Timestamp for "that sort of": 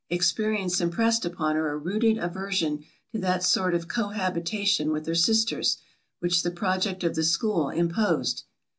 3.19-3.87